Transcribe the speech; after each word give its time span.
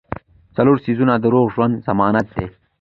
څلور 0.55 0.77
څيزونه 0.85 1.13
د 1.19 1.25
روغ 1.33 1.47
ژوند 1.55 1.73
ضمانت 1.87 2.27
دي- 2.35 2.45